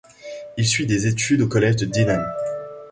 [0.57, 2.23] Il suit des études au collège de Dinan.